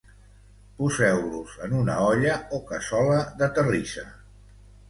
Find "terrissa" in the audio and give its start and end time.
3.59-4.09